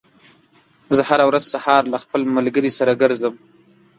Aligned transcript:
زه 0.95 1.01
هره 1.09 1.23
ورځ 1.29 1.43
سهار 1.53 1.83
له 1.93 1.97
خپل 2.03 2.21
ملګري 2.35 2.71
سره 2.77 2.97
ګرځم. 3.01 3.35